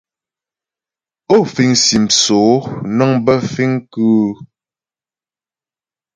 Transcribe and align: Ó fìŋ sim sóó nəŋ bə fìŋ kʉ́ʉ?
Ó 1.35 1.37
fìŋ 1.53 1.71
sim 1.85 2.05
sóó 2.21 2.55
nəŋ 2.97 3.11
bə 3.25 3.33
fìŋ 3.53 3.71
kʉ́ʉ? 3.93 4.27